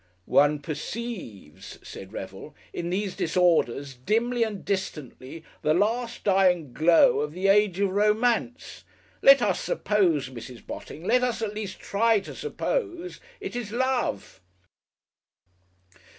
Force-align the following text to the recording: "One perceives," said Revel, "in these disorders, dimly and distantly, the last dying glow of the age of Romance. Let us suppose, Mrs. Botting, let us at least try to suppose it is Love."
"One 0.25 0.57
perceives," 0.57 1.77
said 1.83 2.11
Revel, 2.11 2.55
"in 2.73 2.89
these 2.89 3.15
disorders, 3.15 3.93
dimly 3.93 4.41
and 4.41 4.65
distantly, 4.65 5.43
the 5.61 5.75
last 5.75 6.23
dying 6.23 6.73
glow 6.73 7.19
of 7.19 7.33
the 7.33 7.47
age 7.47 7.79
of 7.79 7.91
Romance. 7.91 8.83
Let 9.21 9.43
us 9.43 9.59
suppose, 9.59 10.29
Mrs. 10.29 10.65
Botting, 10.65 11.03
let 11.03 11.21
us 11.21 11.43
at 11.43 11.53
least 11.53 11.79
try 11.79 12.19
to 12.21 12.33
suppose 12.33 13.19
it 13.39 13.55
is 13.55 13.71
Love." 13.71 14.41